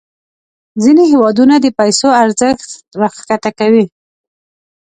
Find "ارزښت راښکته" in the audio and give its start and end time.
2.23-3.51